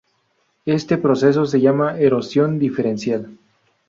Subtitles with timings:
[0.65, 3.37] Este proceso se llama erosión diferencial.